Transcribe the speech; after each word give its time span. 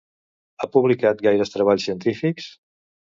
Ha 0.63 0.69
publicat 0.75 1.21
gaires 1.27 1.53
treballs 1.57 1.85
científics? 1.91 2.49